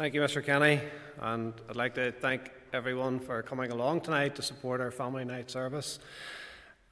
[0.00, 0.42] Thank you, Mr.
[0.42, 0.80] Kenny,
[1.20, 5.50] and I'd like to thank everyone for coming along tonight to support our family night
[5.50, 5.98] service.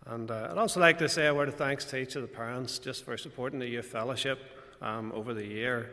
[0.05, 2.29] And uh, I'd also like to say a word of thanks to each of the
[2.29, 4.39] parents just for supporting the youth fellowship
[4.83, 5.91] um, over the year,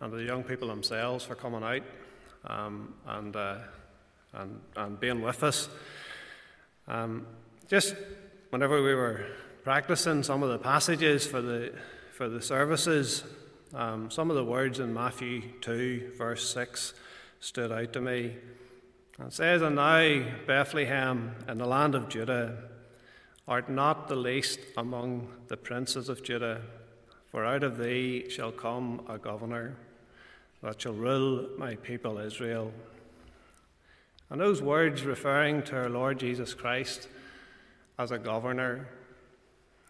[0.00, 1.82] and the young people themselves for coming out
[2.46, 3.56] um, and, uh,
[4.34, 5.68] and, and being with us.
[6.86, 7.26] Um,
[7.66, 7.96] just
[8.50, 9.26] whenever we were
[9.64, 11.72] practicing some of the passages for the,
[12.12, 13.24] for the services,
[13.74, 16.92] um, some of the words in Matthew 2, verse 6,
[17.40, 18.36] stood out to me.
[19.18, 22.58] It says, And now, Bethlehem, in the land of Judah,
[23.48, 26.60] art not the least among the princes of Judah,
[27.30, 29.76] for out of thee shall come a governor
[30.62, 32.72] that shall rule my people Israel.
[34.28, 37.08] And those words referring to our Lord Jesus Christ
[37.98, 38.88] as a governor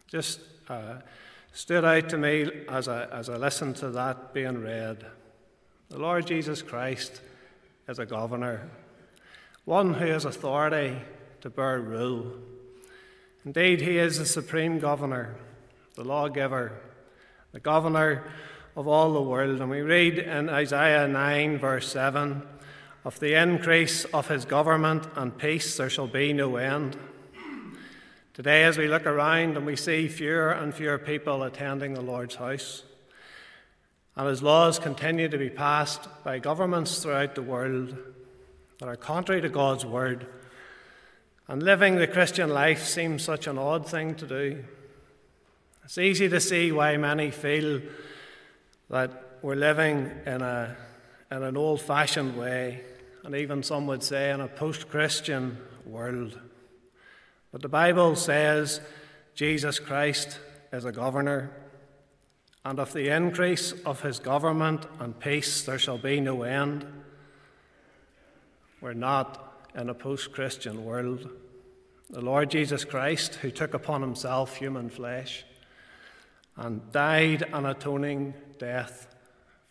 [0.06, 0.96] just uh,
[1.52, 5.04] stood out to me as I, as I listened to that being read.
[5.90, 7.20] The Lord Jesus Christ
[7.86, 8.70] is a governor,
[9.64, 10.96] one who has authority
[11.42, 12.32] to bear rule.
[13.44, 15.34] Indeed, he is the supreme governor,
[15.94, 16.72] the lawgiver,
[17.52, 18.24] the governor
[18.74, 19.60] of all the world.
[19.60, 22.42] And we read in Isaiah 9, verse 7
[23.04, 26.96] Of the increase of his government and peace there shall be no end
[28.34, 32.36] Today, as we look around and we see fewer and fewer people attending the Lord's
[32.36, 32.82] house,
[34.16, 37.94] and as laws continue to be passed by governments throughout the world
[38.78, 40.26] that are contrary to God's word,
[41.46, 44.64] and living the Christian life seems such an odd thing to do,
[45.84, 47.82] it's easy to see why many feel
[48.88, 49.10] that
[49.42, 50.74] we're living in, a,
[51.30, 52.80] in an old fashioned way,
[53.24, 56.38] and even some would say in a post Christian world.
[57.52, 58.80] But the Bible says
[59.34, 60.38] Jesus Christ
[60.72, 61.50] is a governor,
[62.64, 66.86] and of the increase of his government and peace there shall be no end.
[68.80, 71.28] We're not in a post Christian world.
[72.08, 75.44] The Lord Jesus Christ, who took upon himself human flesh
[76.56, 79.14] and died an atoning death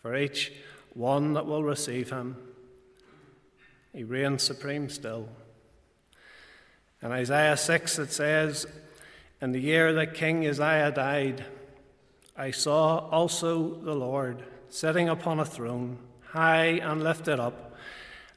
[0.00, 0.52] for each
[0.94, 2.36] one that will receive him,
[3.92, 5.28] he reigns supreme still.
[7.02, 8.64] In Isaiah 6, it says,
[9.40, 11.44] In the year that King Uzziah died,
[12.36, 15.98] I saw also the Lord sitting upon a throne,
[16.28, 17.74] high and lifted up,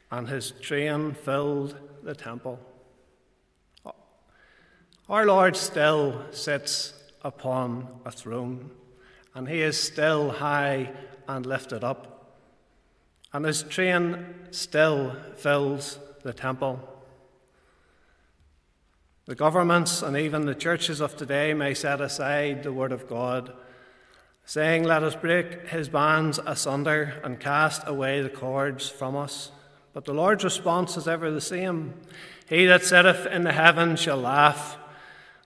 [0.10, 2.60] and his train filled the temple.
[5.08, 8.72] Our Lord still sits upon a throne,
[9.36, 10.92] and he is still high
[11.28, 12.36] and lifted up,
[13.32, 16.95] and his train still fills the temple.
[19.26, 23.54] The governments and even the churches of today may set aside the Word of God,
[24.46, 29.52] saying, Let us break his bands asunder and cast away the cords from us.
[29.94, 31.96] But the Lord's response is ever the same
[32.48, 34.78] He that sitteth in the heavens shall laugh,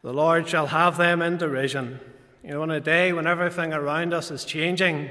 [0.01, 2.01] the Lord shall have them in derision.
[2.43, 5.09] You know, in a day when everything around us is changing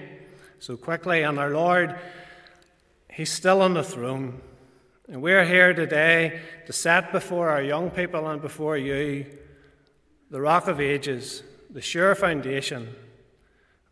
[0.59, 1.99] so quickly, and our Lord,
[3.11, 4.43] He's still on the throne.
[5.11, 9.25] And we're here today to set before our young people and before you
[10.31, 12.95] the rock of ages, the sure foundation,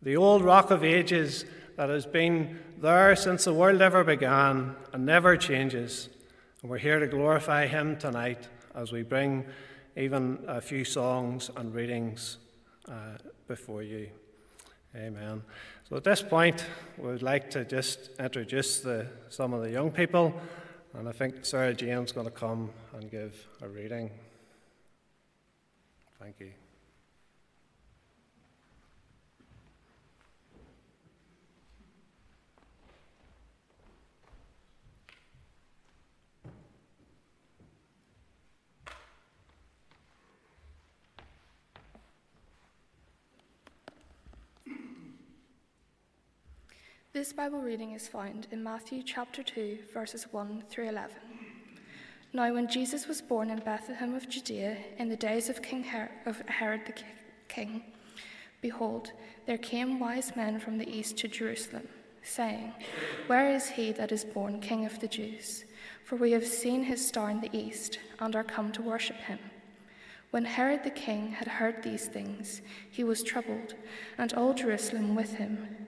[0.03, 1.43] the old rock of ages
[1.75, 6.07] that has been there since the world ever began and never changes.
[6.61, 9.43] And we're here to glorify Him tonight as we bring
[9.95, 12.37] even a few songs and readings
[12.87, 13.17] uh,
[13.47, 14.09] before you.
[14.95, 15.41] Amen.
[15.89, 16.63] So at this point,
[16.95, 20.39] we would like to just introduce the, some of the young people.
[20.97, 24.09] And I think Sarah Jane's going to come and give a reading.
[26.19, 26.53] Thank you.
[47.17, 51.15] This Bible reading is found in Matthew chapter 2, verses 1 through 11.
[52.31, 56.11] Now, when Jesus was born in Bethlehem of Judea in the days of King Her-
[56.27, 56.93] of Herod the
[57.47, 57.81] king,
[58.61, 59.13] behold,
[59.47, 61.87] there came wise men from the east to Jerusalem,
[62.21, 62.71] saying,
[63.25, 65.65] Where is he that is born King of the Jews?
[66.03, 69.39] For we have seen his star in the east and are come to worship him.
[70.29, 72.61] When Herod the king had heard these things,
[72.91, 73.73] he was troubled,
[74.19, 75.86] and all Jerusalem with him.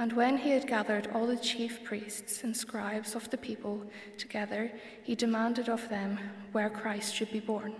[0.00, 3.84] And when he had gathered all the chief priests and scribes of the people
[4.16, 6.18] together, he demanded of them
[6.52, 7.74] where Christ should be born.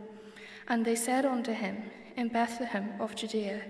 [0.68, 1.82] And they said unto him,
[2.18, 3.62] In Bethlehem of Judea,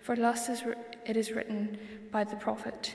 [0.00, 0.62] for thus is
[1.04, 1.76] it is written
[2.10, 2.94] by the prophet,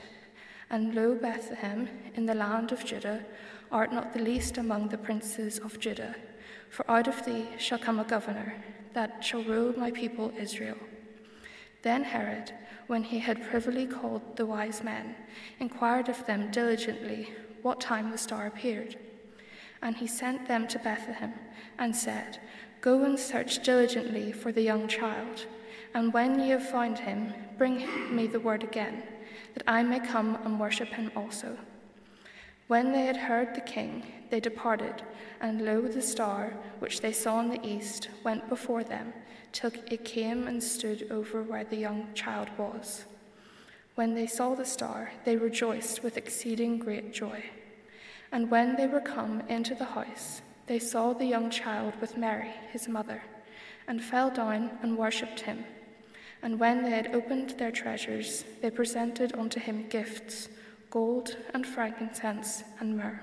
[0.68, 3.24] And lo, Bethlehem, in the land of Judah,
[3.70, 6.16] art not the least among the princes of Judah,
[6.70, 8.56] for out of thee shall come a governor,
[8.94, 10.78] that shall rule my people Israel.
[11.82, 12.52] Then Herod,
[12.86, 15.14] when he had privily called the wise men,
[15.60, 17.32] inquired of them diligently
[17.62, 18.96] what time the star appeared.
[19.82, 21.34] And he sent them to Bethlehem,
[21.78, 22.38] and said,
[22.80, 25.46] Go and search diligently for the young child,
[25.94, 29.02] and when ye have found him, bring me the word again
[29.54, 31.56] that I may come and worship him also.
[32.66, 35.02] When they had heard the king, they departed,
[35.40, 39.12] and lo, the star, which they saw in the east, went before them,
[39.54, 43.04] till it came and stood over where the young child was.
[43.94, 47.44] When they saw the star, they rejoiced with exceeding great joy.
[48.32, 52.50] And when they were come into the house, they saw the young child with Mary,
[52.72, 53.22] his mother,
[53.86, 55.64] and fell down and worshipped him.
[56.42, 60.48] And when they had opened their treasures, they presented unto him gifts
[60.90, 63.20] gold and frankincense and myrrh.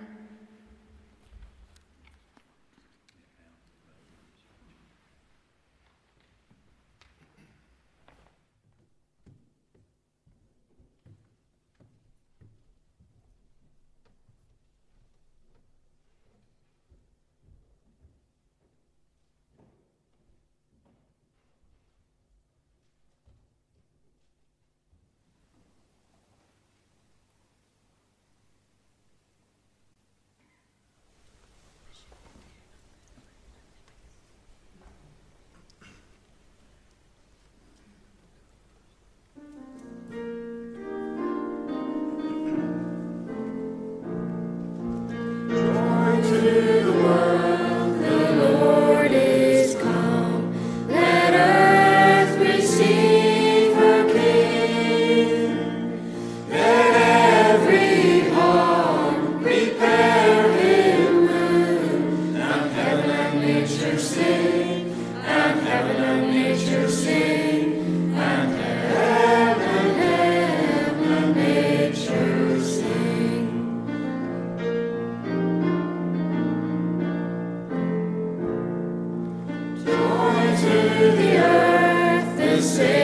[81.18, 83.01] the earth the same.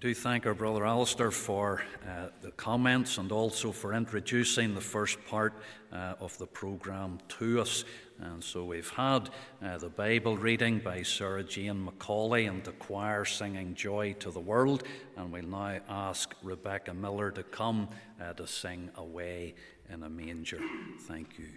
[0.00, 5.22] Do thank our brother Alistair for uh, the comments and also for introducing the first
[5.26, 5.52] part
[5.92, 7.84] uh, of the programme to us.
[8.18, 9.28] And so we've had
[9.62, 14.40] uh, the Bible reading by Sarah Jane Macaulay and the choir singing Joy to the
[14.40, 14.84] World.
[15.18, 19.54] And we'll now ask Rebecca Miller to come uh, to sing Away
[19.92, 20.60] in a Manger.
[21.00, 21.48] Thank you.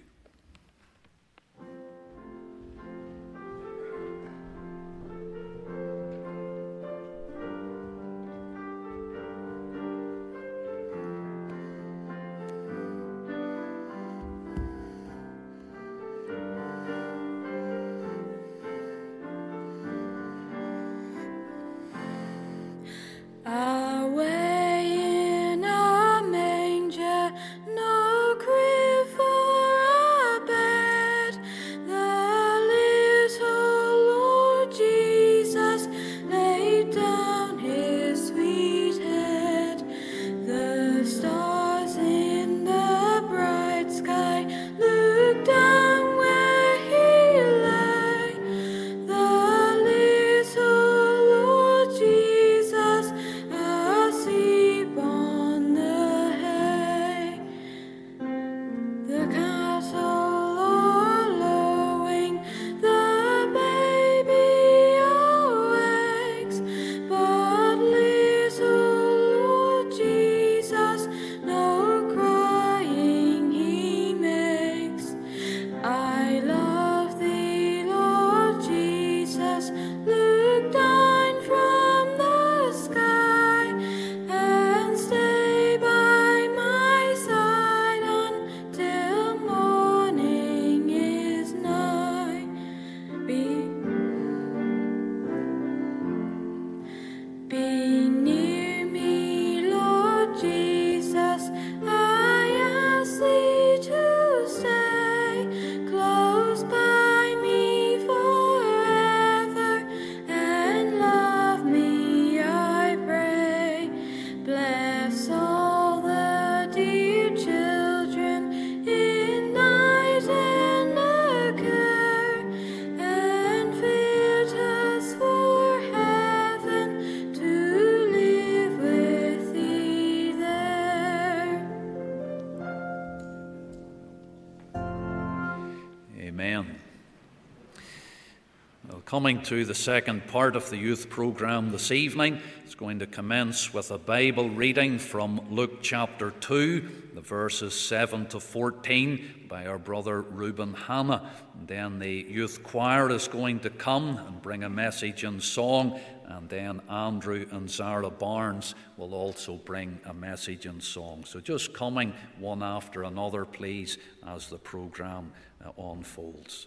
[139.13, 143.71] Coming to the second part of the youth program this evening, it's going to commence
[143.71, 149.77] with a Bible reading from Luke chapter 2, the verses 7 to 14, by our
[149.77, 151.29] brother Reuben Hanna.
[151.53, 155.99] And then the youth choir is going to come and bring a message in song,
[156.25, 161.23] and then Andrew and Zara Barnes will also bring a message in song.
[161.23, 166.65] So just coming one after another, please, as the program uh, unfolds.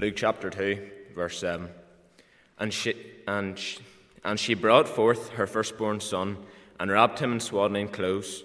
[0.00, 1.68] Luke chapter 2, verse 7.
[2.58, 2.94] And she,
[3.28, 3.80] and, she,
[4.24, 6.38] and she brought forth her firstborn son,
[6.78, 8.42] and wrapped him in swaddling clothes,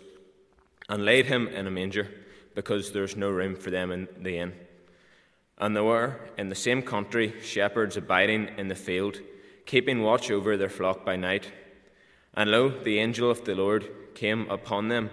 [0.89, 2.11] and laid him in a manger,
[2.55, 4.51] because there was no room for them in the inn.
[5.57, 9.21] And there were in the same country shepherds abiding in the field,
[9.65, 11.53] keeping watch over their flock by night.
[12.33, 15.09] And lo, the angel of the Lord came upon them,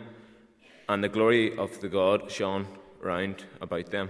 [0.88, 2.66] and the glory of the God shone
[3.00, 4.08] round about them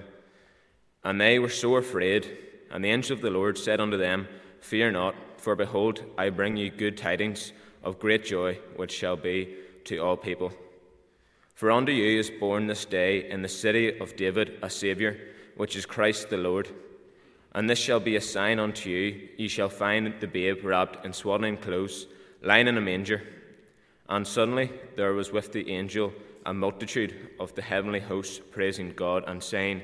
[1.04, 2.38] and they were so afraid.
[2.70, 4.28] And the angel of the Lord said unto them,
[4.60, 9.54] Fear not, for behold, I bring you good tidings of great joy, which shall be
[9.84, 10.52] to all people.
[11.54, 15.16] For unto you is born this day in the city of David a Saviour,
[15.56, 16.68] which is Christ the Lord.
[17.54, 21.12] And this shall be a sign unto you ye shall find the babe wrapped in
[21.12, 22.06] swaddling clothes,
[22.42, 23.22] lying in a manger.
[24.08, 26.12] And suddenly there was with the angel
[26.46, 29.82] a multitude of the heavenly hosts praising God and saying,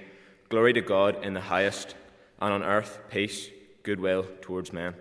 [0.49, 1.95] Glory to God in the highest,
[2.41, 3.51] and on earth peace,
[3.83, 4.95] goodwill towards men.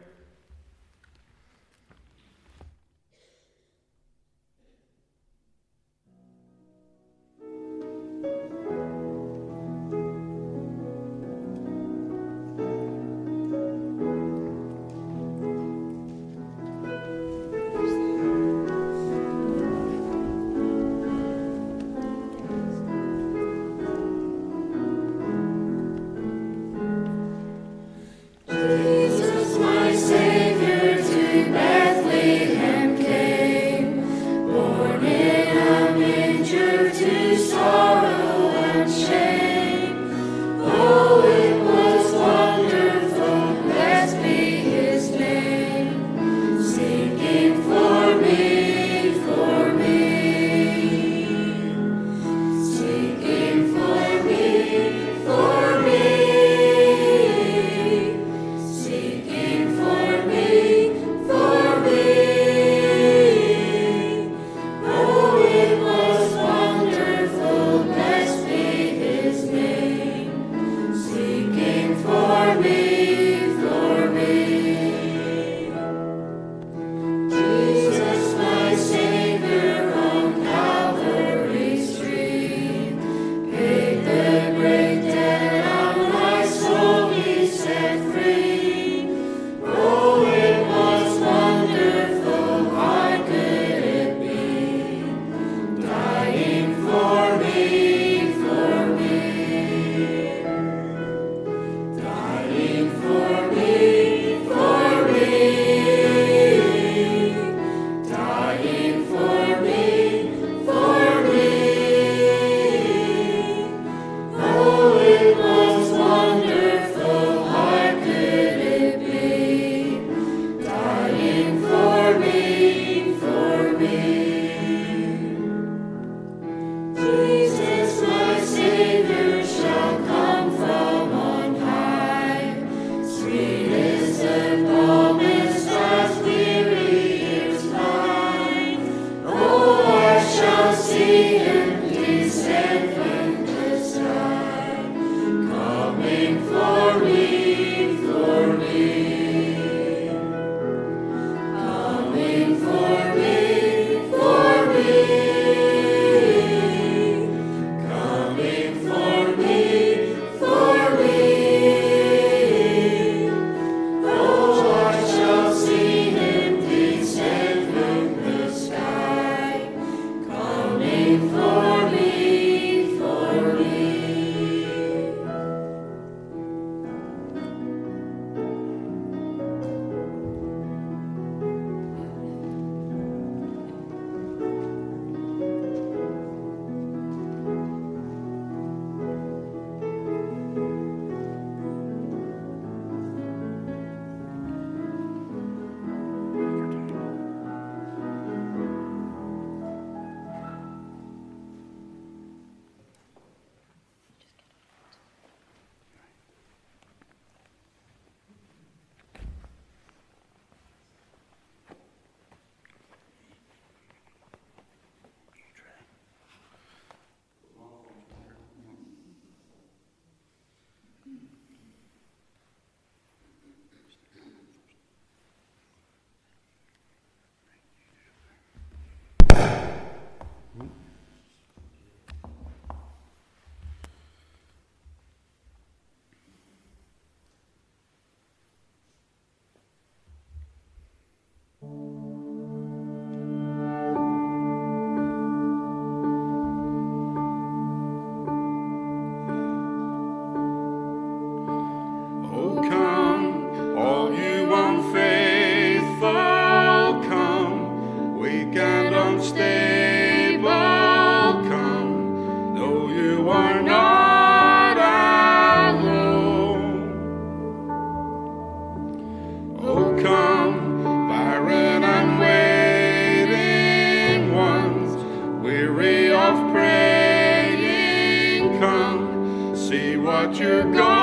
[280.27, 280.96] What your God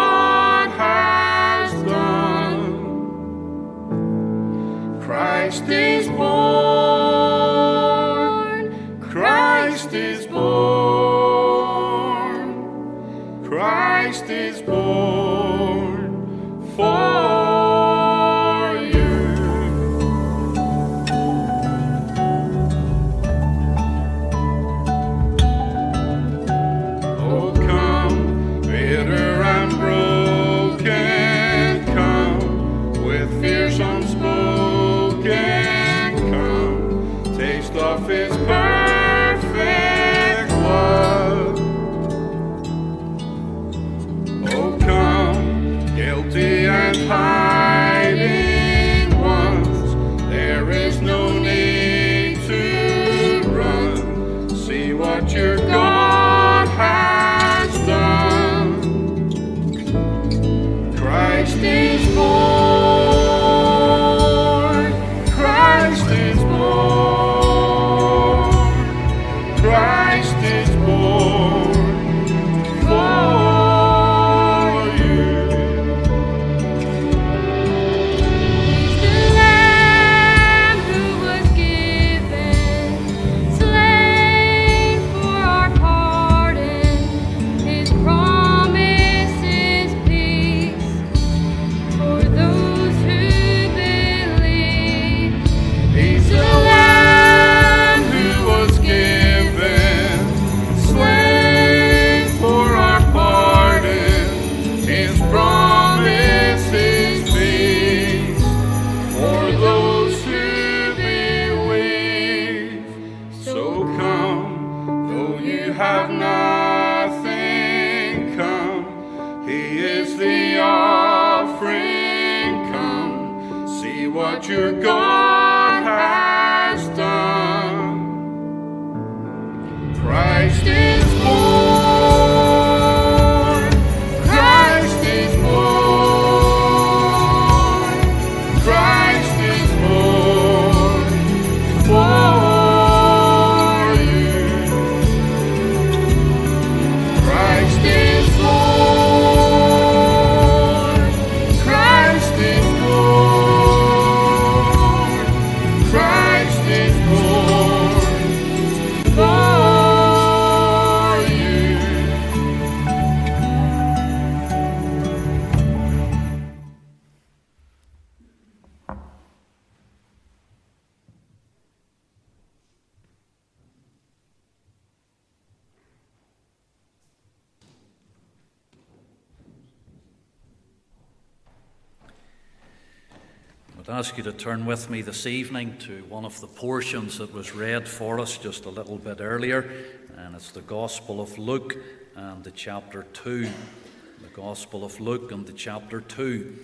[183.87, 187.19] I would ask you to turn with me this evening to one of the portions
[187.19, 189.71] that was read for us just a little bit earlier,
[190.17, 191.77] and it's the Gospel of Luke
[192.17, 193.43] and the chapter 2.
[193.43, 196.57] The Gospel of Luke and the chapter 2.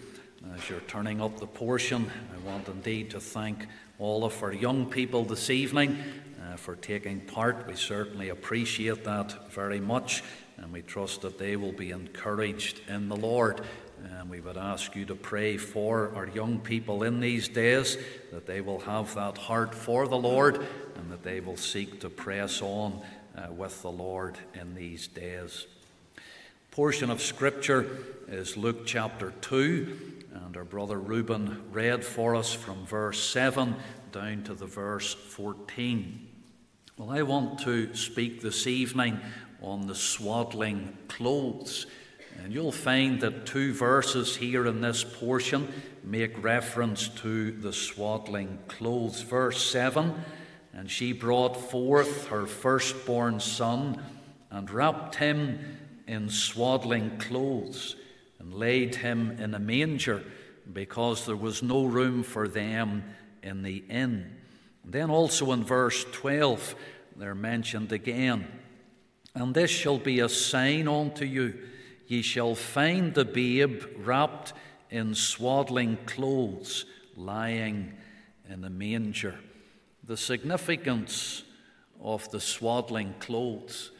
[0.55, 3.67] As you're turning up the portion, I want indeed to thank
[3.99, 5.99] all of our young people this evening
[6.43, 7.67] uh, for taking part.
[7.67, 10.23] We certainly appreciate that very much,
[10.57, 13.61] and we trust that they will be encouraged in the Lord.
[14.19, 17.99] And we would ask you to pray for our young people in these days
[18.33, 22.11] that they will have that heart for the Lord and that they will seek to
[22.11, 23.01] press on
[23.37, 25.67] uh, with the Lord in these days.
[26.71, 29.99] Portion of Scripture is Luke chapter 2,
[30.47, 33.75] and our brother Reuben read for us from verse 7
[34.13, 36.29] down to the verse 14.
[36.97, 39.21] Well, I want to speak this evening
[39.63, 41.87] on the swaddling clothes.
[42.39, 48.59] And you'll find that two verses here in this portion make reference to the swaddling
[48.69, 49.23] clothes.
[49.23, 50.15] Verse 7
[50.73, 54.03] And she brought forth her firstborn son
[54.51, 57.97] and wrapped him in swaddling clothes
[58.39, 60.23] and laid him in a manger
[60.73, 63.05] because there was no room for them
[63.43, 64.37] in the inn.
[64.85, 66.75] And then also in verse 12,
[67.17, 68.47] they're mentioned again.
[69.35, 71.59] And this shall be a sign unto you
[72.11, 74.53] ye shall find the babe wrapped
[74.91, 77.93] in swaddling clothes, lying
[78.49, 79.39] in a manger.
[80.03, 81.45] The significance
[82.03, 83.93] of the swaddling clothes.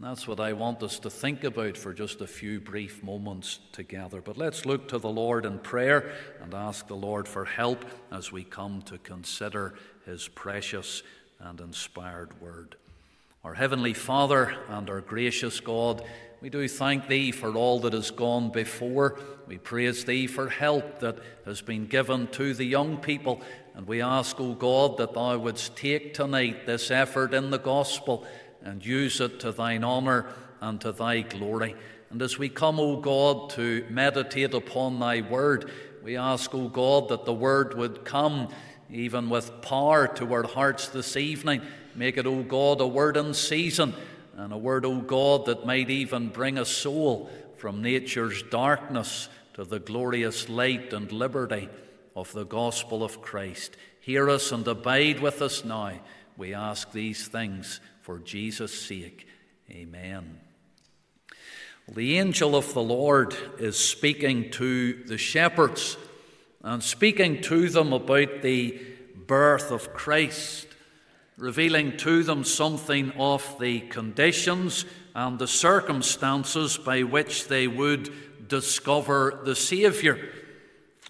[0.00, 4.22] That's what I want us to think about for just a few brief moments together.
[4.22, 8.32] But let's look to the Lord in prayer and ask the Lord for help as
[8.32, 9.74] we come to consider
[10.06, 11.02] his precious
[11.38, 12.76] and inspired word.
[13.44, 16.02] Our Heavenly Father and our gracious God,
[16.40, 19.18] we do thank Thee for all that has gone before.
[19.48, 23.40] We praise Thee for help that has been given to the young people.
[23.74, 28.24] And we ask, O God, that Thou wouldst take tonight this effort in the gospel
[28.62, 30.26] and use it to Thine honour
[30.60, 31.74] and to Thy glory.
[32.10, 35.72] And as we come, O God, to meditate upon Thy word,
[36.04, 38.48] we ask, O God, that the word would come
[38.90, 41.62] even with power to our hearts this evening.
[41.96, 43.92] Make it, O God, a word in season
[44.38, 49.64] and a word, O God, that might even bring a soul from nature's darkness to
[49.64, 51.68] the glorious light and liberty
[52.14, 53.76] of the gospel of Christ.
[54.00, 55.98] Hear us and abide with us now.
[56.36, 59.26] We ask these things for Jesus' sake.
[59.70, 60.38] Amen.
[61.92, 65.96] The angel of the Lord is speaking to the shepherds
[66.62, 68.80] and speaking to them about the
[69.26, 70.67] birth of Christ,
[71.38, 78.10] revealing to them something of the conditions and the circumstances by which they would
[78.48, 80.18] discover the Saviour.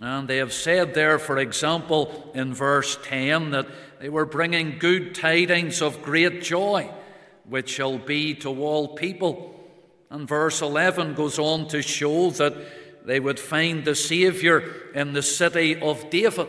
[0.00, 3.66] And they have said there, for example, in verse 10, that
[4.00, 6.90] they were bringing good tidings of great joy,
[7.44, 9.58] which shall be to all people.
[10.10, 14.62] And verse 11 goes on to show that they would find the Saviour
[14.94, 16.48] in the city of David,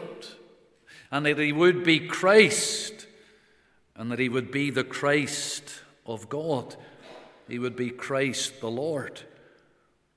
[1.10, 2.99] and that he would be Christ,
[4.00, 6.78] and that he would be the Christ of God.
[7.50, 9.20] He would be Christ the Lord.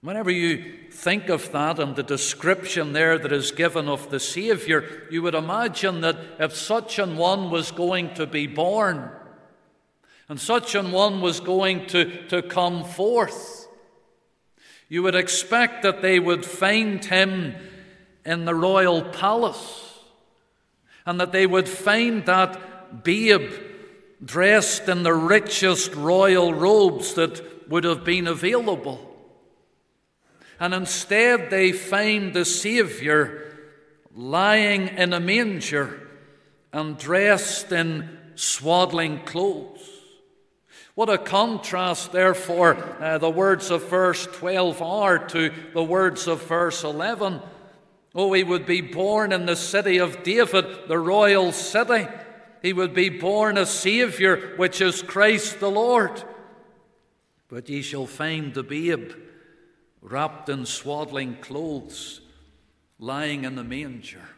[0.03, 4.85] Whenever you think of that and the description there that is given of the Saviour,
[5.11, 9.11] you would imagine that if such an one was going to be born,
[10.29, 13.67] and such an one was going to, to come forth,
[14.89, 17.57] you would expect that they would find him
[18.25, 19.99] in the royal palace,
[21.05, 23.51] and that they would find that babe
[24.25, 29.09] dressed in the richest royal robes that would have been available.
[30.61, 33.43] And instead, they find the Saviour
[34.15, 36.09] lying in a manger
[36.73, 39.89] and dressed in swaddling clothes.
[40.95, 46.43] What a contrast, therefore, uh, the words of verse 12 are to the words of
[46.47, 47.41] verse 11.
[48.15, 52.07] Oh, he would be born in the city of David, the royal city.
[52.63, 56.23] He would be born a Saviour, which is Christ the Lord.
[57.49, 59.11] But ye shall find the babe
[60.01, 62.21] wrapped in swaddling clothes,
[62.99, 64.29] lying in the manger.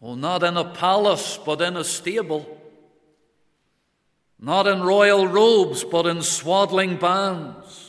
[0.00, 2.58] Oh, not in a palace, but in a stable.
[4.38, 7.81] Not in royal robes, but in swaddling bands.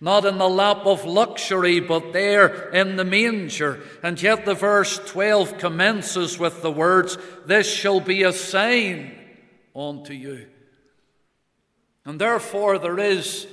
[0.00, 3.80] Not in the lap of luxury, but there in the manger.
[4.02, 9.14] And yet the verse 12 commences with the words, This shall be a sign
[9.76, 10.46] unto you.
[12.06, 13.46] And therefore, there is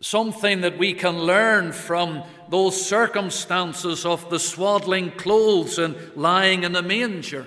[0.00, 6.76] something that we can learn from those circumstances of the swaddling clothes and lying in
[6.76, 7.46] a manger.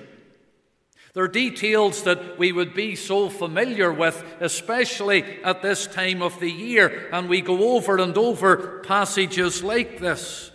[1.13, 6.49] They're details that we would be so familiar with, especially at this time of the
[6.49, 10.51] year, and we go over and over passages like this.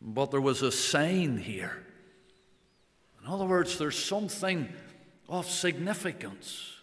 [0.00, 1.84] But there was a sign here.
[3.22, 4.68] In other words, there's something
[5.28, 6.76] of significance.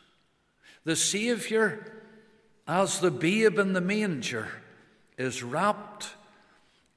[0.84, 1.80] The Saviour,
[2.68, 4.48] as the babe in the manger,
[5.18, 6.10] is wrapped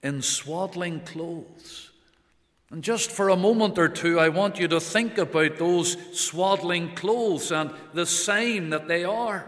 [0.03, 1.92] in swaddling clothes.
[2.73, 6.95] And just for a moment or two, I want you to think about those swaddling
[6.95, 9.47] clothes and the sign that they are.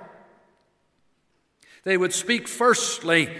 [1.84, 3.34] They would speak, firstly,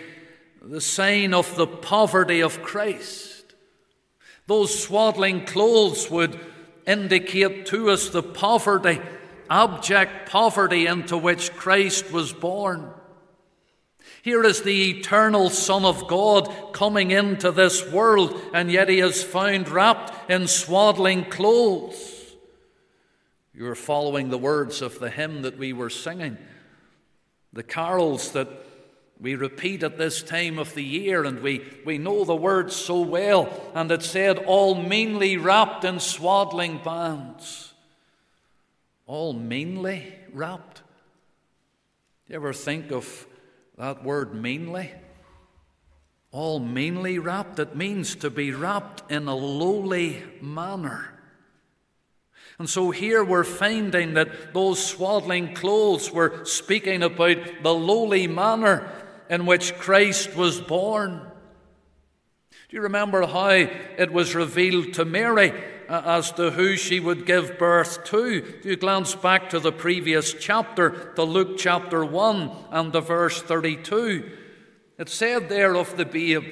[0.62, 3.54] the sign of the poverty of Christ.
[4.46, 6.40] Those swaddling clothes would
[6.86, 9.02] indicate to us the poverty,
[9.50, 12.90] abject poverty into which Christ was born.
[14.24, 19.22] Here is the eternal Son of God coming into this world, and yet he is
[19.22, 22.34] found wrapped in swaddling clothes.
[23.52, 26.38] You're following the words of the hymn that we were singing,
[27.52, 28.48] the carols that
[29.20, 33.02] we repeat at this time of the year, and we, we know the words so
[33.02, 33.52] well.
[33.74, 37.74] And it said, All meanly wrapped in swaddling bands.
[39.06, 40.80] All meanly wrapped.
[42.26, 43.26] You ever think of
[43.76, 44.92] that word meanly,
[46.30, 51.10] all meanly wrapped, it means to be wrapped in a lowly manner.
[52.58, 58.88] And so here we're finding that those swaddling clothes were speaking about the lowly manner
[59.28, 61.20] in which Christ was born.
[62.68, 65.52] Do you remember how it was revealed to Mary
[65.88, 68.40] Uh, as to who she would give birth to?
[68.40, 73.42] Do you glance back to the previous chapter, to Luke chapter 1 and the verse
[73.42, 74.30] 32?
[74.98, 76.44] It said there of the babe,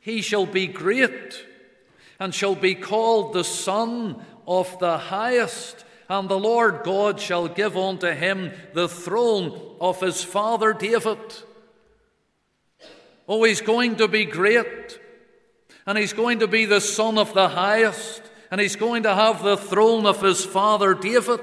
[0.00, 1.44] He shall be great
[2.20, 5.84] and shall be called the Son of the Highest.
[6.08, 11.18] And the Lord God shall give unto him the throne of his father David.
[13.28, 14.98] Oh, he's going to be great.
[15.86, 18.22] And he's going to be the Son of the Highest.
[18.50, 21.40] And he's going to have the throne of his father David.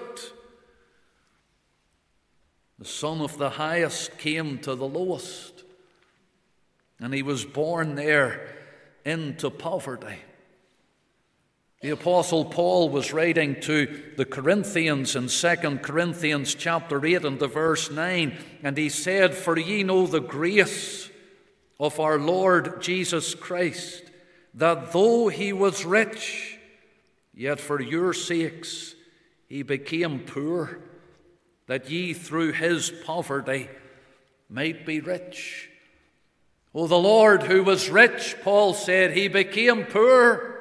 [2.80, 5.64] The Son of the Highest came to the lowest.
[7.00, 8.56] And he was born there
[9.06, 10.18] into poverty.
[11.82, 17.48] The apostle Paul was writing to the Corinthians in 2 Corinthians chapter 8 and the
[17.48, 21.12] verse 9 and he said for ye know the grace
[21.80, 24.04] of our Lord Jesus Christ
[24.56, 26.55] that though he was rich
[27.36, 28.96] yet for your sakes
[29.48, 30.80] he became poor
[31.68, 33.70] that ye through his poverty
[34.50, 35.70] might be rich.
[36.74, 40.56] Oh the Lord who was rich Paul said he became poor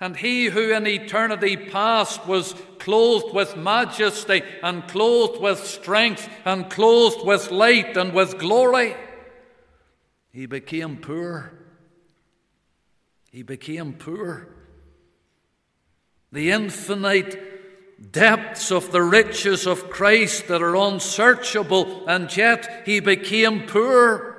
[0.00, 6.68] and he who in eternity past was clothed with majesty and clothed with strength and
[6.68, 8.94] clothed with light and with glory,
[10.30, 11.52] he became poor.
[13.30, 14.53] He became poor.
[16.34, 23.66] The infinite depths of the riches of Christ that are unsearchable, and yet he became
[23.66, 24.34] poor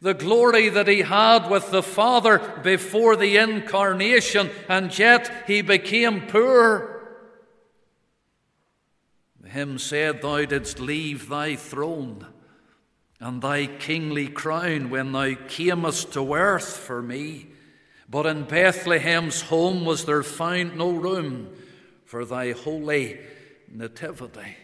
[0.00, 6.26] the glory that he had with the Father before the incarnation, and yet he became
[6.26, 7.08] poor.
[9.40, 12.26] The hymn said, Thou didst leave thy throne
[13.20, 17.48] and thy kingly crown when thou camest to earth for me.
[18.08, 21.48] But in Bethlehem's home was there found no room
[22.04, 23.18] for thy holy
[23.68, 24.56] nativity.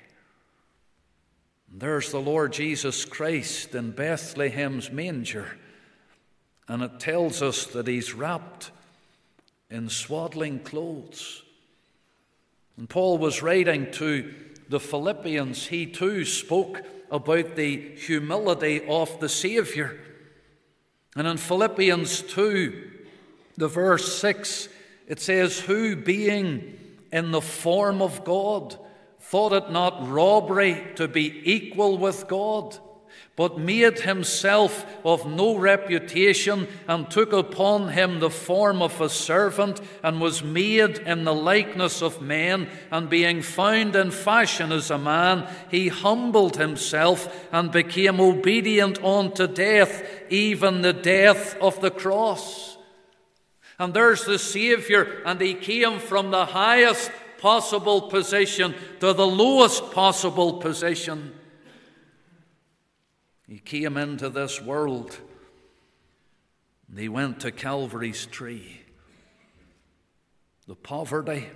[1.74, 5.56] There's the Lord Jesus Christ in Bethlehem's manger,
[6.68, 8.70] and it tells us that he's wrapped
[9.70, 11.42] in swaddling clothes.
[12.76, 14.32] And Paul was writing to
[14.68, 19.96] the Philippians, he too spoke about the humility of the Saviour.
[21.16, 22.91] And in Philippians 2,
[23.56, 24.68] the verse 6,
[25.06, 26.78] it says, Who being
[27.12, 28.76] in the form of God,
[29.20, 32.78] thought it not robbery to be equal with God,
[33.36, 39.80] but made himself of no reputation, and took upon him the form of a servant,
[40.02, 44.98] and was made in the likeness of men, and being found in fashion as a
[44.98, 52.71] man, he humbled himself and became obedient unto death, even the death of the cross.
[53.82, 59.90] And there's the Saviour, and he came from the highest possible position to the lowest
[59.90, 61.34] possible position.
[63.48, 65.18] He came into this world
[66.88, 68.82] and he went to Calvary's tree.
[70.68, 71.48] The poverty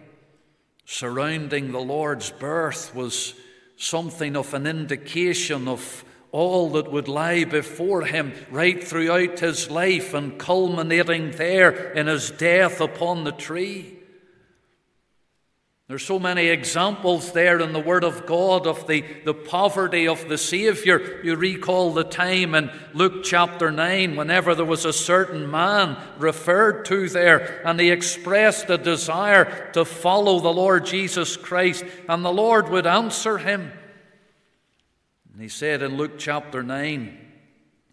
[0.85, 3.35] surrounding the Lord's birth was
[3.77, 6.05] something of an indication of
[6.37, 12.31] all that would lie before him right throughout his life and culminating there in his
[12.31, 13.97] death upon the tree.
[15.89, 20.29] There's so many examples there in the Word of God of the, the poverty of
[20.29, 21.25] the Saviour.
[21.25, 26.85] You recall the time in Luke chapter 9 whenever there was a certain man referred
[26.87, 32.33] to there and he expressed a desire to follow the Lord Jesus Christ, and the
[32.33, 33.73] Lord would answer him.
[35.37, 37.19] And he said in Luke chapter 9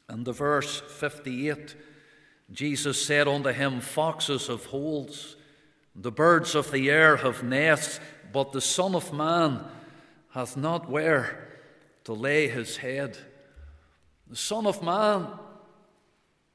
[0.07, 1.75] and the verse 58
[2.53, 5.35] Jesus said unto him, Foxes have holes
[5.93, 7.99] the birds of the air have nests,
[8.31, 9.61] but the Son of Man
[10.29, 11.49] hath not where
[12.05, 13.17] to lay his head.
[14.29, 15.27] The Son of Man,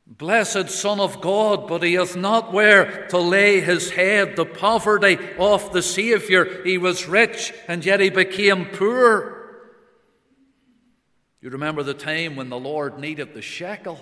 [0.07, 4.37] blessed Son of God, but he hath not where to lay his head.
[4.37, 6.65] The poverty of the Saviour.
[6.65, 9.38] He was rich, and yet he became poor.
[11.41, 14.01] You remember the time when the Lord needed the shekel,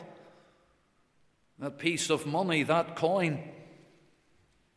[1.59, 3.53] that piece of money, that coin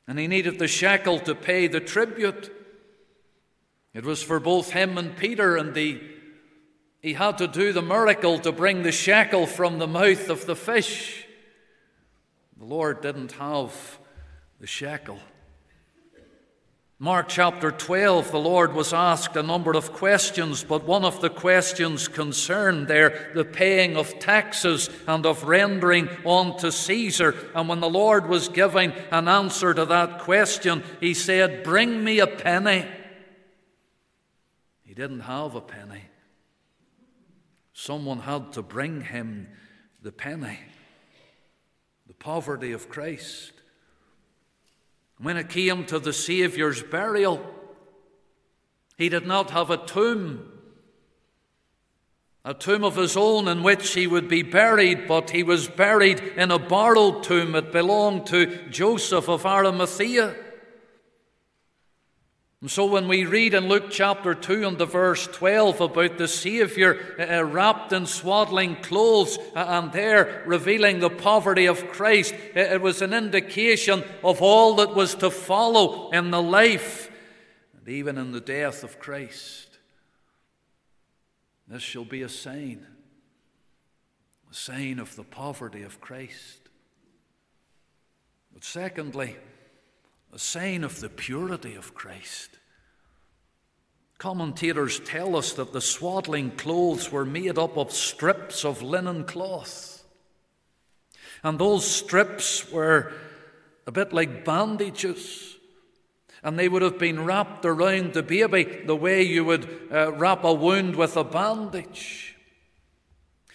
[0.10, 2.52] and he needed the shekel to pay the tribute.
[3.93, 6.02] It was for both him and Peter, and the,
[7.00, 10.56] he had to do the miracle to bring the shekel from the mouth of the
[10.56, 11.28] fish.
[12.58, 14.00] The Lord didn't have
[14.60, 15.19] the shekel.
[17.01, 21.29] Mark chapter 12, the Lord was asked a number of questions, but one of the
[21.29, 27.33] questions concerned there the paying of taxes and of rendering unto Caesar.
[27.55, 32.19] And when the Lord was giving an answer to that question, he said, Bring me
[32.19, 32.85] a penny.
[34.83, 36.03] He didn't have a penny.
[37.71, 39.47] Someone had to bring him
[40.01, 40.59] the penny,
[42.07, 43.59] the poverty of Christ.
[45.21, 47.45] When it came to the Saviour's burial,
[48.97, 50.51] he did not have a tomb,
[52.45, 56.19] a tomb of his own in which he would be buried, but he was buried
[56.19, 57.53] in a borrowed tomb.
[57.53, 60.36] It belonged to Joseph of Arimathea.
[62.62, 66.28] And so when we read in Luke chapter 2 and the verse 12 about the
[66.28, 72.60] Saviour uh, wrapped in swaddling clothes uh, and there revealing the poverty of Christ, uh,
[72.60, 77.10] it was an indication of all that was to follow in the life
[77.78, 79.78] and even in the death of Christ.
[81.65, 82.86] This shall be a sign,
[84.52, 86.67] a sign of the poverty of Christ.
[88.54, 89.38] But secondly,
[90.34, 92.60] a sign of the purity of Christ.
[94.18, 100.04] Commentators tell us that the swaddling clothes were made up of strips of linen cloth.
[101.42, 103.13] And those strips were
[103.88, 105.56] a bit like bandages.
[106.44, 110.44] And they would have been wrapped around the baby the way you would uh, wrap
[110.44, 112.36] a wound with a bandage.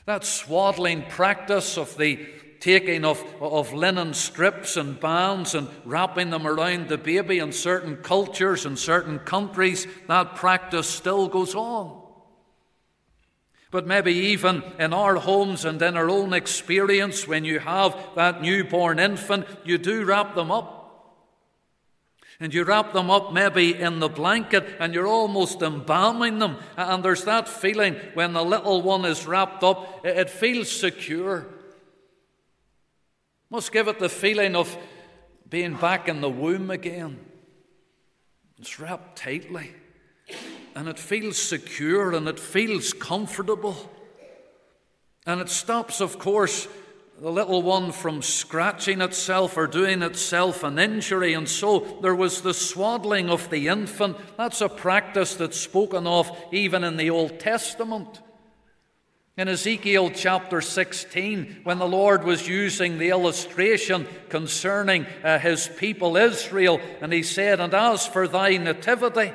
[0.06, 2.26] That swaddling practice of the
[2.64, 7.94] taking of, of linen strips and bands and wrapping them around the baby in certain
[7.98, 12.00] cultures and certain countries, that practice still goes on.
[13.70, 18.40] But maybe even in our homes and in our own experience, when you have that
[18.40, 20.80] newborn infant, you do wrap them up.
[22.40, 26.56] And you wrap them up maybe in the blanket and you're almost embalming them.
[26.78, 31.53] And there's that feeling when the little one is wrapped up, it feels secure.
[33.54, 34.76] Must give it the feeling of
[35.48, 37.24] being back in the womb again.
[38.58, 39.70] It's wrapped tightly,
[40.74, 43.76] and it feels secure and it feels comfortable.
[45.24, 46.66] And it stops, of course,
[47.20, 51.34] the little one from scratching itself or doing itself an injury.
[51.34, 54.16] And so there was the swaddling of the infant.
[54.36, 58.20] That's a practice that's spoken of even in the Old Testament.
[59.36, 66.16] In Ezekiel chapter 16, when the Lord was using the illustration concerning uh, his people
[66.16, 69.32] Israel, and he said, And as for thy nativity,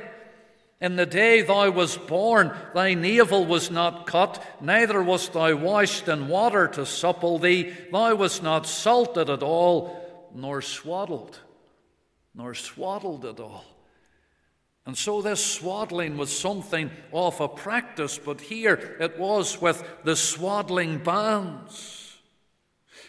[0.79, 6.07] in the day thou was born, thy navel was not cut, neither wast thou washed
[6.07, 11.37] in water to supple thee, thou wast not salted at all, nor swaddled,
[12.33, 13.65] nor swaddled at all.
[14.89, 20.15] And so this swaddling was something of a practice, but here it was with the
[20.15, 22.17] swaddling bands.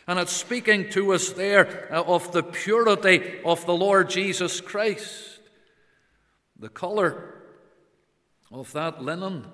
[0.07, 5.41] And it's speaking to us there uh, of the purity of the Lord Jesus Christ.
[6.59, 7.45] The color
[8.53, 9.47] of that linen,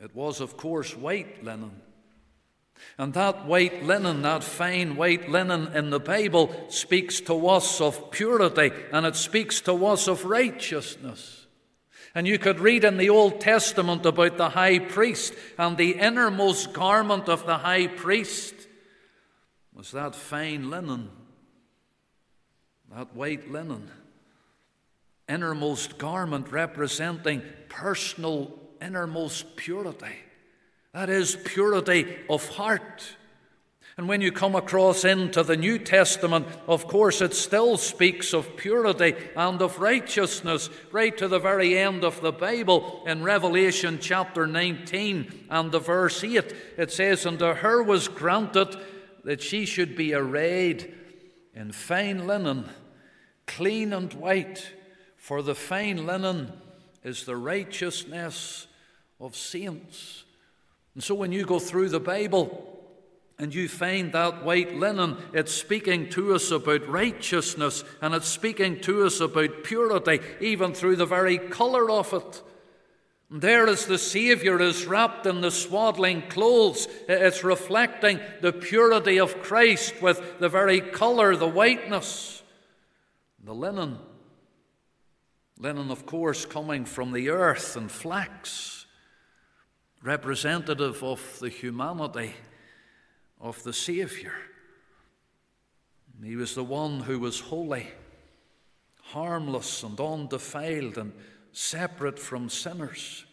[0.00, 1.72] it was, of course, white linen.
[2.98, 8.10] And that white linen, that fine white linen in the Bible, speaks to us of
[8.10, 11.46] purity and it speaks to us of righteousness.
[12.14, 16.72] And you could read in the Old Testament about the high priest, and the innermost
[16.72, 18.54] garment of the high priest
[19.72, 21.08] was that fine linen,
[22.92, 23.90] that white linen.
[25.28, 30.16] Innermost garment representing personal innermost purity.
[30.92, 33.16] That is purity of heart.
[33.96, 38.56] And when you come across into the New Testament, of course, it still speaks of
[38.56, 44.46] purity and of righteousness, right to the very end of the Bible in Revelation chapter
[44.46, 46.54] 19 and the verse 8.
[46.78, 48.74] It says, And to her was granted
[49.24, 50.94] that she should be arrayed
[51.54, 52.70] in fine linen,
[53.46, 54.72] clean and white,
[55.16, 56.52] for the fine linen
[57.04, 58.66] is the righteousness
[59.20, 60.24] of saints.
[61.00, 62.78] And so when you go through the Bible,
[63.38, 68.82] and you find that white linen, it's speaking to us about righteousness and it's speaking
[68.82, 72.42] to us about purity, even through the very colour of it.
[73.30, 79.18] And there, as the Saviour is wrapped in the swaddling clothes, it's reflecting the purity
[79.18, 82.42] of Christ with the very colour, the whiteness,
[83.42, 83.96] the linen.
[85.58, 88.79] Linen, of course, coming from the earth and flax
[90.02, 92.34] representative of the humanity
[93.40, 94.32] of the Saviour.
[96.22, 97.88] He was the one who was holy,
[99.02, 101.12] harmless and undefiled and
[101.52, 103.24] separate from sinners.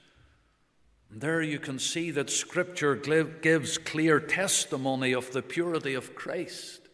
[1.09, 6.86] And there you can see that Scripture gives clear testimony of the purity of Christ.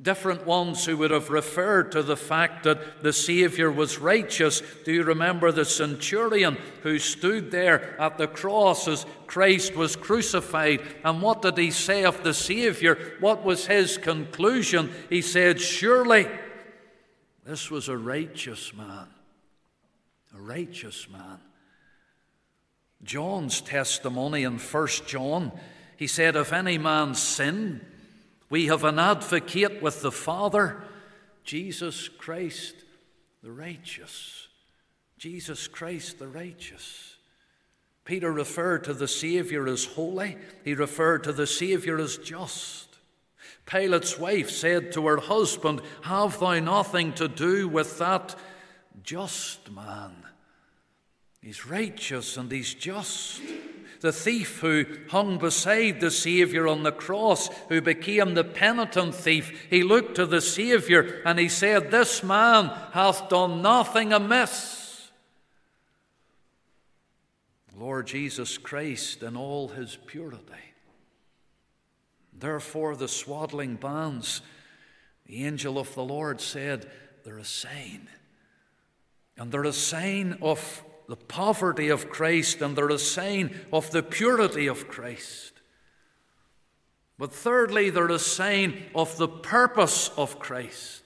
[0.00, 4.62] Different ones who would have referred to the fact that the Savior was righteous.
[4.84, 10.82] Do you remember the centurion who stood there at the cross as Christ was crucified?
[11.04, 13.16] And what did he say of the Savior?
[13.18, 14.92] What was his conclusion?
[15.10, 16.28] He said, Surely
[17.44, 19.08] this was a righteous man.
[20.32, 21.40] A righteous man.
[23.02, 25.50] John's testimony in 1 John,
[25.96, 27.80] he said, If any man sin,
[28.50, 30.82] we have an advocate with the Father,
[31.44, 32.74] Jesus Christ
[33.42, 34.48] the righteous.
[35.18, 37.16] Jesus Christ the righteous.
[38.04, 42.88] Peter referred to the Savior as holy, he referred to the Savior as just.
[43.66, 48.34] Pilate's wife said to her husband, Have thou nothing to do with that
[49.02, 50.24] just man?
[51.42, 53.42] He's righteous and he's just
[54.00, 59.66] the thief who hung beside the Saviour on the cross, who became the penitent thief,
[59.70, 65.10] he looked to the Saviour and he said, This man hath done nothing amiss.
[67.78, 70.42] Lord Jesus Christ in all his purity.
[72.32, 74.42] Therefore, the swaddling bands,
[75.26, 76.90] the angel of the Lord said,
[77.24, 78.08] They're a sign.
[79.36, 84.02] And they're a sign of the poverty of Christ and they're a sign of the
[84.02, 85.52] purity of Christ.
[87.18, 91.02] But thirdly, they're a sign of the purpose of Christ.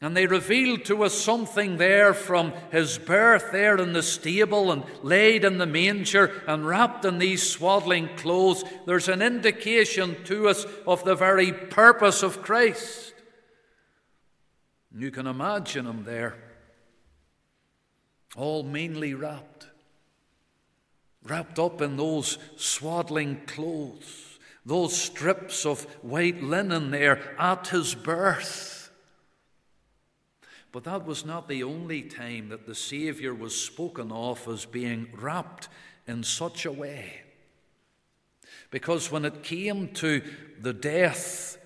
[0.00, 4.84] And they reveal to us something there from his birth there in the stable and
[5.02, 8.64] laid in the manger and wrapped in these swaddling clothes.
[8.84, 13.14] There's an indication to us of the very purpose of Christ.
[14.96, 16.51] You can imagine him there
[18.36, 19.66] all meanly wrapped,
[21.24, 28.90] wrapped up in those swaddling clothes, those strips of white linen there at his birth.
[30.70, 35.08] But that was not the only time that the Saviour was spoken of as being
[35.12, 35.68] wrapped
[36.06, 37.20] in such a way.
[38.70, 40.22] Because when it came to
[40.58, 41.58] the death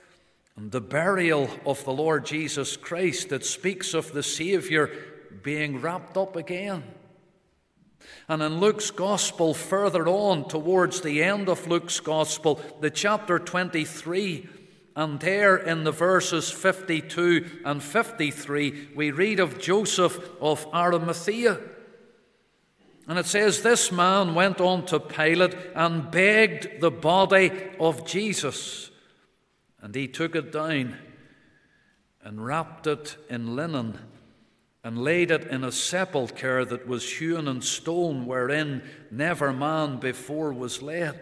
[0.56, 4.90] and the burial of the Lord Jesus Christ, it speaks of the Saviour
[5.47, 6.82] being wrapped up again.
[8.28, 14.49] And in Luke's Gospel, further on towards the end of Luke's Gospel, the chapter 23,
[14.97, 21.61] and there in the verses 52 and 53, we read of Joseph of Arimathea.
[23.07, 28.90] And it says, This man went on to Pilate and begged the body of Jesus.
[29.80, 30.97] And he took it down
[32.24, 33.97] and wrapped it in linen
[34.87, 38.80] and laid it in a sepulchre that was hewn in stone, wherein
[39.11, 41.18] never man before was laid.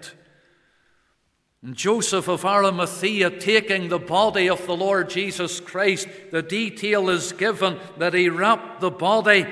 [1.62, 7.32] And Joseph of Arimathea taking the body of the Lord Jesus Christ, the detail is
[7.32, 9.46] given that he wrapped the body,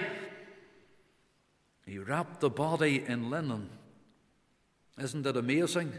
[1.87, 3.71] he wrapped the body in linen.
[5.01, 5.91] Isn't it amazing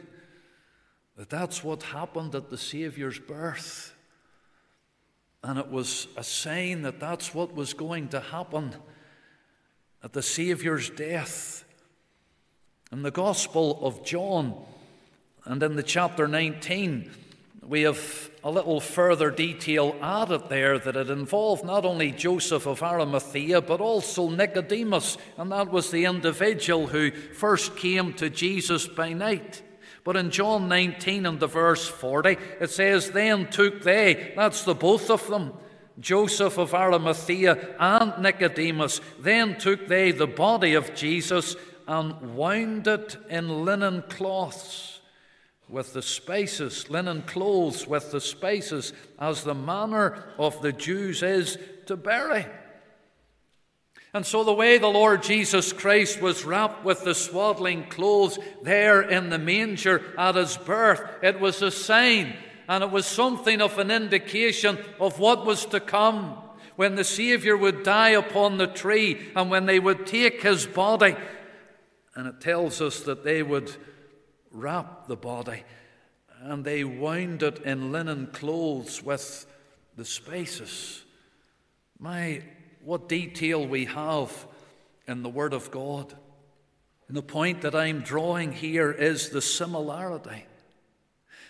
[1.17, 3.92] that that's what happened at the Saviour's birth?
[5.43, 8.75] And it was a sign that that's what was going to happen
[10.01, 11.65] at the Saviour's death.
[12.91, 14.55] In the Gospel of John
[15.45, 17.09] and in the chapter 19,
[17.67, 22.83] we have a little further detail added there that it involved not only Joseph of
[22.83, 29.13] Arimathea, but also Nicodemus, and that was the individual who first came to Jesus by
[29.13, 29.61] night.
[30.03, 34.75] But in John 19 and the verse 40, it says, Then took they, that's the
[34.75, 35.53] both of them,
[35.99, 41.55] Joseph of Arimathea and Nicodemus, then took they the body of Jesus
[41.87, 44.99] and wound it in linen cloths
[45.69, 51.57] with the spices, linen clothes with the spices, as the manner of the Jews is
[51.85, 52.45] to bury.
[54.13, 59.01] And so, the way the Lord Jesus Christ was wrapped with the swaddling clothes there
[59.01, 62.35] in the manger at his birth, it was a sign
[62.67, 66.37] and it was something of an indication of what was to come
[66.75, 71.15] when the Savior would die upon the tree and when they would take his body.
[72.15, 73.75] And it tells us that they would
[74.51, 75.63] wrap the body
[76.41, 79.45] and they wound it in linen clothes with
[79.95, 81.03] the spices.
[81.99, 82.43] My
[82.83, 84.47] what detail we have
[85.07, 86.13] in the Word of God.
[87.07, 90.45] And the point that I'm drawing here is the similarity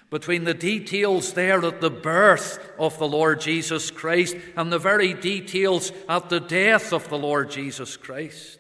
[0.09, 5.15] between the details there at the birth of the Lord Jesus Christ and the very
[5.15, 8.59] details at the death of the Lord Jesus Christ.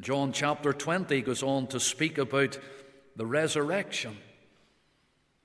[0.00, 2.58] John chapter 20 goes on to speak about
[3.16, 4.18] the resurrection.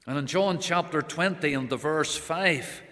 [0.06, 2.84] And in John chapter 20 and the verse 5,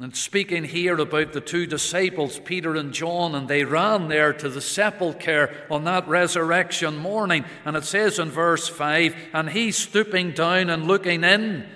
[0.00, 4.48] and speaking here about the two disciples, Peter and John, and they ran there to
[4.48, 7.44] the sepulchre on that resurrection morning.
[7.66, 11.68] And it says in verse 5 And he, stooping down and looking in,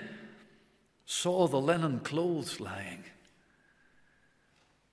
[1.05, 3.05] saw the linen clothes lying.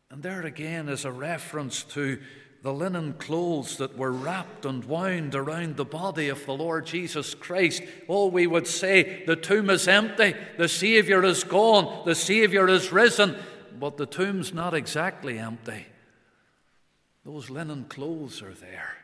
[0.09, 2.19] And there again is a reference to
[2.61, 7.33] the linen clothes that were wrapped and wound around the body of the Lord Jesus
[7.33, 7.81] Christ.
[8.07, 12.91] Oh, we would say the tomb is empty, the Savior is gone, the Savior is
[12.91, 13.35] risen,
[13.79, 15.87] but the tomb's not exactly empty.
[17.25, 18.97] Those linen clothes are there.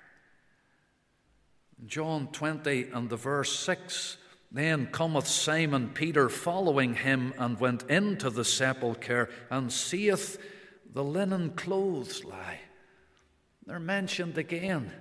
[1.85, 4.17] John 20 and the verse 6
[4.51, 10.39] Then cometh Simon Peter following him and went into the sepulchre and seeth
[10.93, 12.59] the linen clothes lie
[13.67, 14.91] they're mentioned again.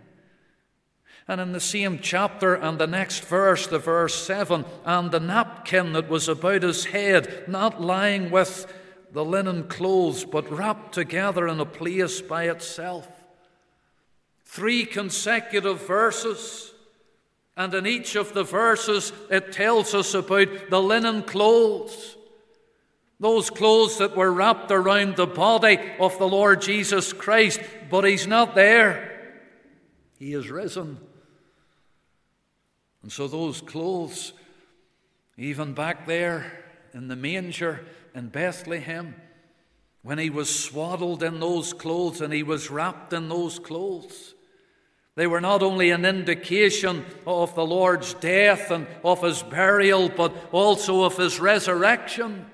[1.28, 5.92] And in the same chapter and the next verse, the verse 7, and the napkin
[5.92, 8.72] that was about his head, not lying with
[9.12, 13.08] the linen clothes, but wrapped together in a place by itself.
[14.44, 16.72] Three consecutive verses.
[17.56, 22.16] And in each of the verses, it tells us about the linen clothes.
[23.18, 27.60] Those clothes that were wrapped around the body of the Lord Jesus Christ,
[27.90, 29.40] but He's not there.
[30.18, 30.98] He is risen.
[33.02, 34.32] And so those clothes,
[35.38, 39.14] even back there in the manger in Bethlehem,
[40.02, 44.34] when he was swaddled in those clothes and he was wrapped in those clothes,
[45.14, 50.34] they were not only an indication of the Lord's death and of his burial, but
[50.52, 52.46] also of his resurrection.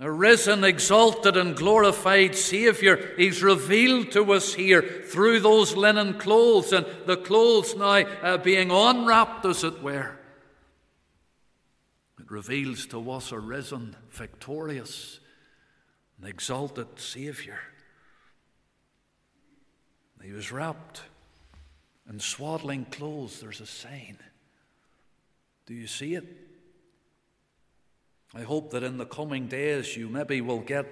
[0.00, 6.72] A risen, exalted, and glorified Saviour, He's revealed to us here through those linen clothes,
[6.72, 10.16] and the clothes now uh, being unwrapped, as it were.
[12.20, 15.18] It reveals to us a risen, victorious,
[16.20, 17.58] and exalted Saviour.
[20.22, 21.02] He was wrapped
[22.08, 23.40] in swaddling clothes.
[23.40, 24.18] There's a sign.
[25.66, 26.47] Do you see it?
[28.34, 30.86] I hope that in the coming days you maybe will get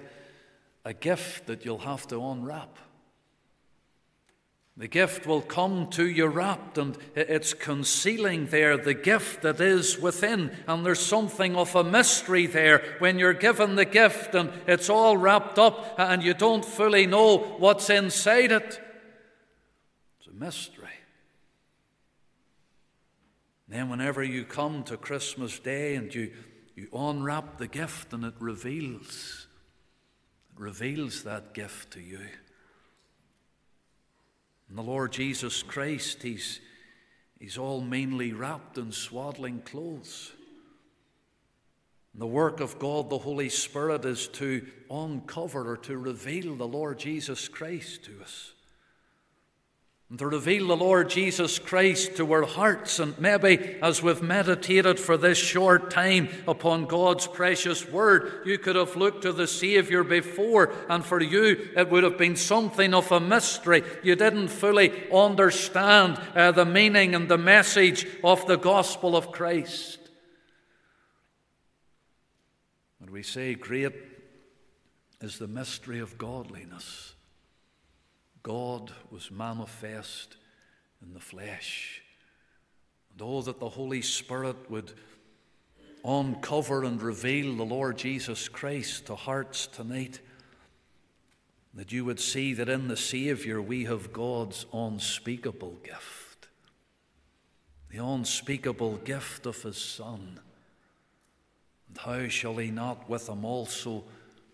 [0.85, 2.79] a gift that you'll have to unwrap.
[4.79, 9.99] The gift will come to you wrapped, and it's concealing there the gift that is
[9.99, 10.55] within.
[10.69, 15.17] And there's something of a mystery there when you're given the gift and it's all
[15.17, 18.81] wrapped up and you don't fully know what's inside it.
[20.19, 20.85] It's a mystery.
[23.67, 26.33] Then, whenever you come to Christmas Day and you
[26.77, 29.47] you unwrap the gift and it reveals.
[30.55, 32.21] It reveals that gift to you.
[34.69, 36.61] And the Lord Jesus Christ, He's,
[37.41, 40.33] he's all mainly wrapped in swaddling clothes.
[42.13, 46.69] And the work of God, the Holy Spirit, is to uncover or to reveal the
[46.69, 48.53] Lord Jesus Christ to us
[50.09, 53.01] and to reveal the Lord Jesus Christ to our hearts.
[53.01, 58.77] And maybe as we've meditated for this short time upon God's precious word, you could
[58.77, 63.11] have looked to the Savior before, and for you it would have been something of
[63.11, 63.83] a mystery.
[64.05, 69.99] You didn't fully understand uh, the meaning and the message of the gospel of Christ.
[73.01, 73.93] And we say, Great
[75.21, 77.16] is the mystery of godliness.
[78.47, 80.37] God was manifest
[81.03, 82.01] in the flesh.
[83.11, 84.93] And oh, that the Holy Spirit would
[86.05, 90.21] uncover and reveal the Lord Jesus Christ to hearts tonight.
[91.75, 96.47] That you would see that in the Savior we have God's unspeakable gift,
[97.91, 100.39] the unspeakable gift of His Son.
[101.89, 104.05] And how shall He not with Him also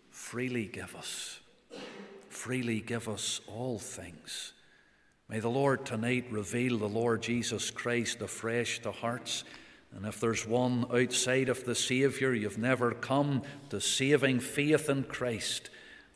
[0.08, 1.40] freely give us?
[2.32, 4.52] Freely give us all things.
[5.28, 9.44] May the Lord tonight reveal the Lord Jesus Christ afresh to hearts.
[9.94, 15.04] And if there's one outside of the Saviour, you've never come to saving faith in
[15.04, 15.70] Christ,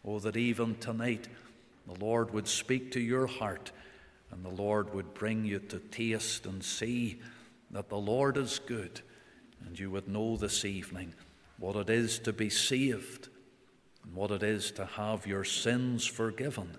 [0.04, 1.28] oh, that even tonight
[1.86, 3.72] the Lord would speak to your heart
[4.30, 7.20] and the Lord would bring you to taste and see
[7.70, 9.00] that the Lord is good,
[9.64, 11.14] and you would know this evening
[11.58, 13.28] what it is to be saved
[14.14, 16.76] what it is to have your sins forgiven,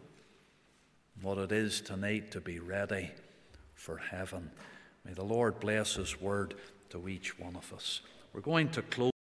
[1.21, 3.11] what it is tonight to be ready
[3.73, 4.51] for heaven.
[5.05, 6.55] May the Lord bless His word
[6.89, 8.01] to each one of us.
[8.33, 9.11] We're going to close.